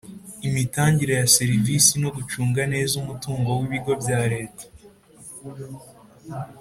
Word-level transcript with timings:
imitangire 0.47 1.13
ya 1.19 1.27
serivisi 1.35 1.93
no 2.03 2.09
gucunga 2.15 2.61
neza 2.73 2.93
umutungo 3.03 3.47
w 3.57 3.61
ibigo 3.67 3.91
bya 4.01 4.21
Leta 4.33 4.65